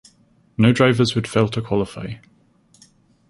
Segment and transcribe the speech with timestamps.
[0.57, 2.13] No drivers would fail to qualify.